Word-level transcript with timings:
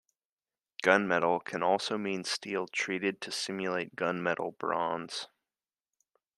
Gunmetal 0.83 1.45
can 1.45 1.61
also 1.61 1.95
mean 1.95 2.23
steel 2.23 2.65
treated 2.65 3.21
to 3.21 3.31
simulate 3.31 3.95
gunmetal 3.95 4.57
bronze. 4.57 5.27